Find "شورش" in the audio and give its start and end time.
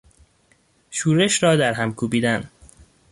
0.91-1.43